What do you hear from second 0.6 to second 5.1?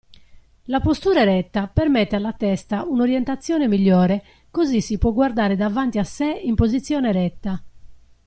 La postura eretta permette alla testa un orientazione migliore così si